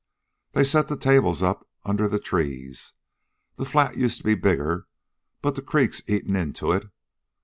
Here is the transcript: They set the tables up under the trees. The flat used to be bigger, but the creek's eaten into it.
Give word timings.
They 0.53 0.63
set 0.63 0.87
the 0.87 0.97
tables 0.97 1.43
up 1.43 1.69
under 1.85 2.07
the 2.07 2.17
trees. 2.17 2.93
The 3.57 3.65
flat 3.65 3.97
used 3.97 4.17
to 4.17 4.23
be 4.23 4.33
bigger, 4.33 4.87
but 5.43 5.53
the 5.53 5.61
creek's 5.61 6.01
eaten 6.09 6.35
into 6.35 6.71
it. 6.71 6.89